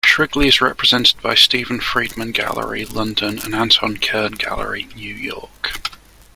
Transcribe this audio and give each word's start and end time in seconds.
Shrigley 0.03 0.47
is 0.47 0.61
represented 0.61 1.21
by 1.21 1.35
Stephen 1.35 1.79
Friedman 1.79 2.31
Gallery, 2.31 2.85
London 2.85 3.37
and 3.37 3.53
Anton 3.53 3.97
Kern 3.97 4.31
Gallery, 4.31 4.87
New 4.95 5.13
York. 5.13 5.91